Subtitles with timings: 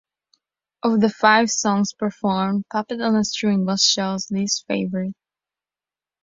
[0.81, 5.13] Of the five songs performed, "Puppet on a String" was Shaw's least favourite.